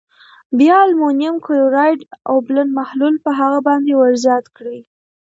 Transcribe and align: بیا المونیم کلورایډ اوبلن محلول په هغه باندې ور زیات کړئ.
بیا 0.59 0.77
المونیم 0.85 1.35
کلورایډ 1.45 1.99
اوبلن 2.31 2.67
محلول 2.79 3.15
په 3.25 3.31
هغه 3.39 3.59
باندې 3.67 3.91
ور 3.95 4.13
زیات 4.25 4.45
کړئ. 4.57 4.79